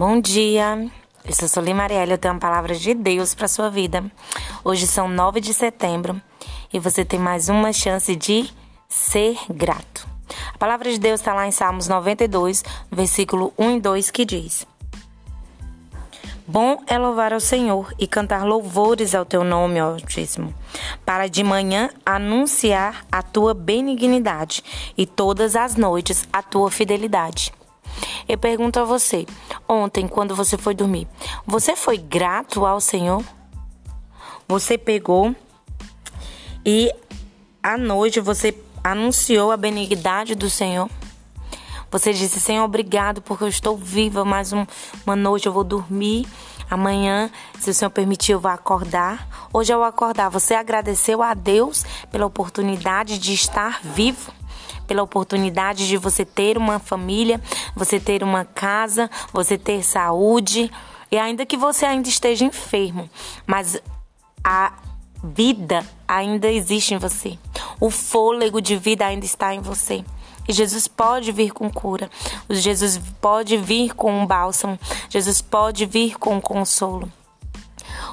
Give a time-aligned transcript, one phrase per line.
[0.00, 0.90] Bom dia,
[1.26, 4.02] eu sou Solim Marielle, eu tenho uma palavra de Deus para sua vida.
[4.64, 6.18] Hoje são 9 de setembro
[6.72, 8.48] e você tem mais uma chance de
[8.88, 10.08] ser grato.
[10.54, 14.66] A palavra de Deus está lá em Salmos 92, versículo 1 e 2, que diz:
[16.46, 20.54] Bom é louvar ao Senhor e cantar louvores ao teu nome, Altíssimo,
[21.04, 24.64] para de manhã anunciar a tua benignidade
[24.96, 27.52] e todas as noites a tua fidelidade.
[28.30, 29.26] Eu pergunto a você,
[29.70, 31.06] ontem, quando você foi dormir,
[31.46, 33.24] você foi grato ao Senhor?
[34.48, 35.34] Você pegou
[36.66, 36.92] e
[37.62, 38.52] à noite você
[38.82, 40.90] anunciou a benignidade do Senhor?
[41.90, 44.66] Você disse, Senhor, obrigado porque eu estou viva mais um,
[45.06, 46.26] uma noite, eu vou dormir.
[46.70, 49.28] Amanhã, se o Senhor permitir, eu vou acordar.
[49.52, 50.28] Hoje vou acordar.
[50.28, 54.32] Você agradeceu a Deus pela oportunidade de estar vivo?
[54.90, 57.40] Pela oportunidade de você ter uma família,
[57.76, 60.68] você ter uma casa, você ter saúde.
[61.12, 63.08] E ainda que você ainda esteja enfermo,
[63.46, 63.80] mas
[64.42, 64.72] a
[65.22, 67.38] vida ainda existe em você.
[67.78, 70.04] O fôlego de vida ainda está em você.
[70.48, 72.10] E Jesus pode vir com cura.
[72.50, 74.76] Jesus pode vir com um bálsamo.
[75.08, 77.08] Jesus pode vir com consolo.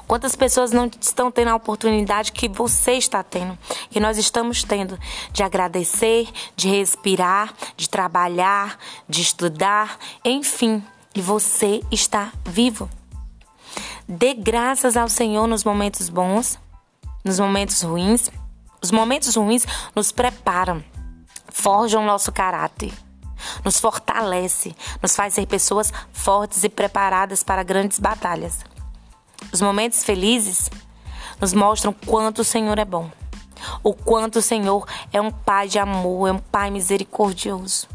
[0.08, 3.58] Quantas pessoas não estão tendo a oportunidade que você está tendo,
[3.90, 4.98] que nós estamos tendo
[5.34, 10.82] de agradecer, de respirar, de trabalhar, de estudar, enfim,
[11.14, 12.90] e você está vivo.
[14.08, 16.58] Dê graças ao Senhor nos momentos bons,
[17.26, 18.32] nos momentos ruins.
[18.82, 20.82] Os momentos ruins nos preparam,
[21.50, 22.94] forjam nosso caráter
[23.64, 28.60] nos fortalece, nos faz ser pessoas fortes e preparadas para grandes batalhas.
[29.58, 30.70] Os momentos felizes
[31.42, 33.10] nos mostram quanto o Senhor é bom.
[33.82, 37.88] O quanto o Senhor é um Pai de amor, é um Pai misericordioso.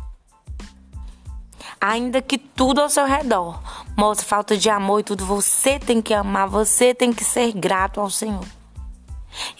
[1.80, 3.62] Ainda que tudo ao seu redor
[3.96, 8.00] mostre falta de amor e tudo, você tem que amar, você tem que ser grato
[8.00, 8.44] ao Senhor.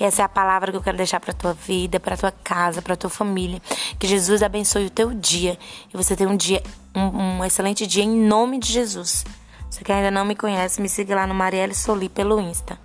[0.00, 2.82] E essa é a palavra que eu quero deixar para tua vida, para tua casa,
[2.82, 3.62] para tua família.
[3.96, 5.56] Que Jesus abençoe o teu dia
[5.94, 6.64] e você tenha um dia,
[6.96, 9.24] um, um excelente dia em nome de Jesus.
[9.72, 12.78] Você que ainda não me conhece, me siga lá no Marielle Soli pelo Insta.